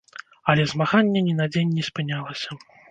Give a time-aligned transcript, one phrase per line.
[0.53, 2.63] Але змаганне ні на дзень не спынялася.